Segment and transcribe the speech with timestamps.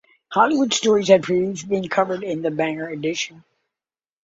[0.31, 3.43] Holywood stories had previously been covered in the Bangor edition.